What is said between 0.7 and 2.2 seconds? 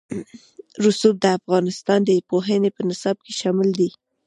رسوب د افغانستان د